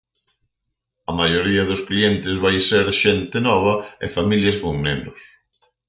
[1.09, 3.73] A maioría dos clientes vai ser xente nova
[4.05, 5.21] e familias con nenos.